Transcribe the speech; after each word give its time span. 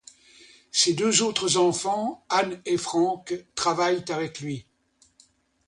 Ses 0.71 0.95
deux 0.95 1.21
autres 1.21 1.57
enfants, 1.57 2.25
Anne 2.29 2.59
et 2.65 2.77
Franck, 2.79 3.35
travaillent 3.53 4.03
avec 4.09 4.39
lui. 4.39 4.65